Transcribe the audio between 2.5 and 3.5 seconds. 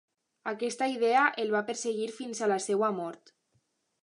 la seva mort.